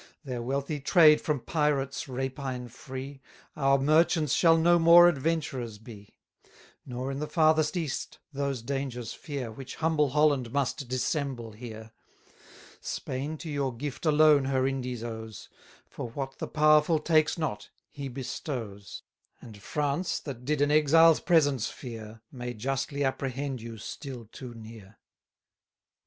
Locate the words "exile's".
20.71-21.19